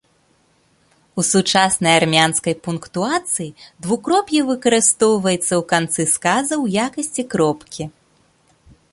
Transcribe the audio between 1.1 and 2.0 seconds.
У сучаснай